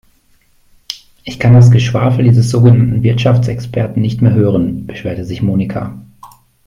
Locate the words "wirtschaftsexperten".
3.03-4.01